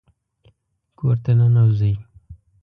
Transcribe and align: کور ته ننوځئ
کور 0.97 1.15
ته 1.23 1.31
ننوځئ 1.37 1.93